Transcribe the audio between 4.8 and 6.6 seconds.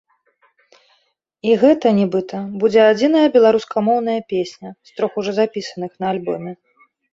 з трох ужо запісаных, на альбоме.